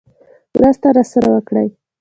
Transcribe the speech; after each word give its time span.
مرسته 0.57 0.87
راسره 0.95 1.27
وکړي. 1.33 1.67